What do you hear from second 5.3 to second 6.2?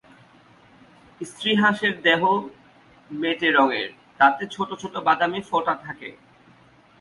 ফোঁটা থাকে।